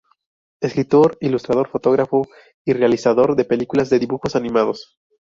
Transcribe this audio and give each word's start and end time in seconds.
Escritor, 0.61 1.15
ilustrador, 1.21 1.67
fotógrafo 1.69 2.25
y 2.65 2.73
realizador 2.73 3.35
de 3.35 3.45
películas 3.45 3.91
de 3.91 3.99
dibujos 3.99 4.35
animados. 4.35 4.97